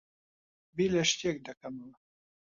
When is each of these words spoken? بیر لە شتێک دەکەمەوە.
بیر 0.75 0.91
لە 0.97 1.03
شتێک 1.11 1.37
دەکەمەوە. 1.47 1.95